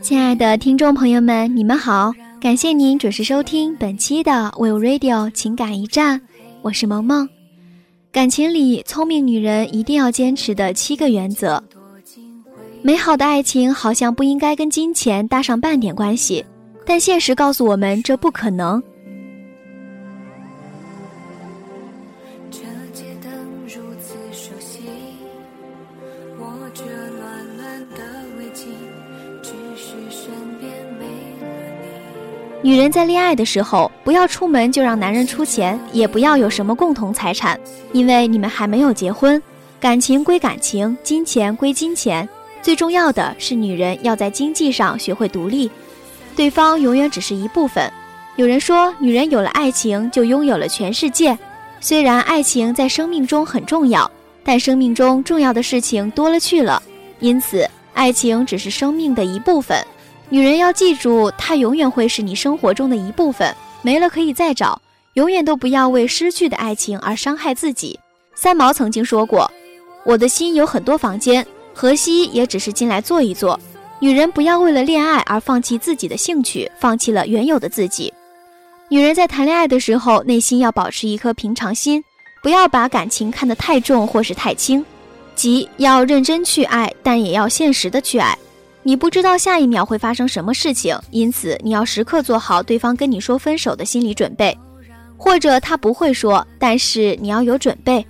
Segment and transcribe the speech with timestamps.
[0.00, 6.20] 亲爱的听众朋友们，你们好，感谢您准时收听本期的 Will Radio 情感驿站，
[6.62, 7.28] 我是萌萌。
[8.12, 11.62] 感情里，聪明女人一定要坚持的七个原则。
[12.82, 16.44] 美好的爱情好像不应该跟金钱搭上半点关系，
[16.84, 18.82] 但现实告诉我们这不可能。
[32.62, 37.60] 女人在恋爱的时候，不要出门就让男人出钱，也不要有什么共同财产，
[37.92, 39.40] 因为你们还没有结婚。
[39.78, 42.28] 感情归感情，金钱归金钱，
[42.62, 45.70] 最重要的是女人要在经济上学会独立，
[46.34, 47.88] 对方永远只是一部分。
[48.34, 51.38] 有人说，女人有了爱情就拥有了全世界。
[51.78, 54.10] 虽然爱情在生命中很重要，
[54.42, 56.82] 但生命中重要的事情多了去了，
[57.20, 59.82] 因此爱情只是生命的一部分。
[60.28, 64.80] 女人要记住，它永远会是你生活中的一部分，没了可以再找，
[65.14, 67.98] 永远都不要为失去的爱情而伤害自己。
[68.34, 69.50] 三毛曾经说过
[70.04, 73.58] ：“我的心有很多房间，荷西也只是进来坐一坐。”
[73.98, 78.12] 女人不要为了恋爱而放弃自己的兴趣，放弃了原有的自己。
[78.90, 82.04] 女人在谈恋爱的时候，内心要保持一颗平常心，
[82.42, 84.84] 不要把感情看得太重或是太轻，
[85.36, 88.36] 即要认真去爱，但也要现实的去爱。
[88.82, 94.56] 你不知道下一秒会发生什么事情，因此你要时刻做好对方跟你说分手的心理准备，
[95.16, 98.04] 或者他不会说，但是你要有准备。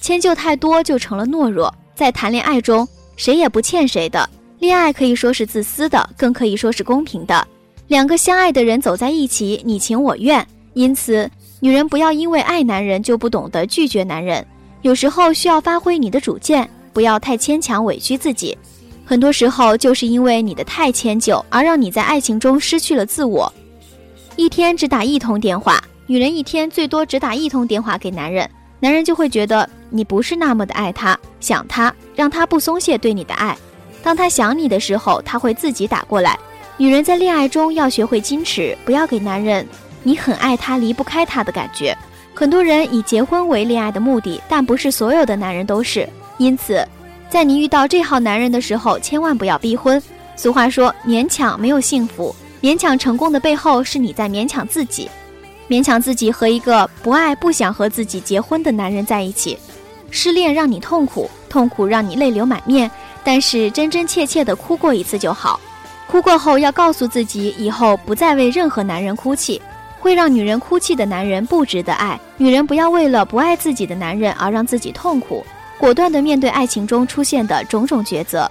[0.00, 1.72] 迁就太多就成了懦弱。
[1.94, 4.28] 在谈恋爱中，谁也不欠谁的。
[4.58, 7.46] 恋爱可以说是自私的，更可以说是公平的。
[7.88, 10.44] 两个相爱的人走在一起，你情我愿。
[10.74, 11.30] 因此，
[11.60, 14.44] 女人不要因为爱男人就不懂得拒绝男人，
[14.82, 18.56] 有时候需要发挥你的主见，不要太牵强委屈自己。
[19.04, 23.52] 很多时候，就是因为你的太迁就，而让你在爱情中失去了自我。
[24.34, 28.48] 一天只打一通电话，女人一天最多只打一通电话给男人，
[28.80, 33.56] 男人就会觉得你不是那么的爱他，想他，让他不松懈对你的爱。
[34.02, 36.36] 当他想你的时候，他会自己打过来。
[36.76, 39.64] 女人在恋爱中要学会矜持，不要给男人
[40.02, 41.96] 你很爱他、离不开他的感觉。
[42.34, 46.86] 很多人以结婚为恋爱的目的，但不是所有的男人都是，因此。
[47.30, 50.02] 在你遇到这号男人的时候，千万不要逼婚。
[50.36, 55.08] 俗话说，勉强没有幸福，勉强成功的背后是你在勉强自己，
[55.68, 59.56] 勉强自己和一个不爱、不想和自己结婚的男人在一起。
[60.10, 62.90] 失恋让你痛苦，痛苦让你泪流满面，
[63.24, 65.58] 但是真真切切的哭过一次就好。
[66.06, 69.60] 哭过后要告诉自己，以后不再为任何男人哭泣。
[70.02, 72.18] 会让女人哭泣的男人不值得爱。
[72.36, 75.46] 女人不要为了不爱自己的男人而让自己痛苦。
[75.78, 78.50] 果断的面对爱情中出现的种种抉择。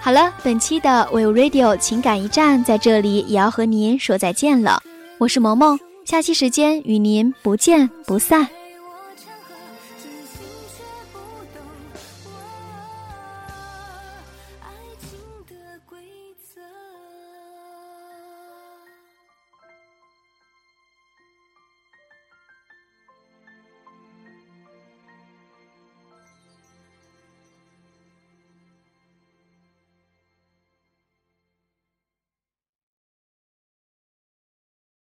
[0.00, 4.82] 好了，本期的 Will Radio 情感驿站在这里也要和您说再见了。
[5.18, 8.48] 我是萌萌，下期时间与您不见不散。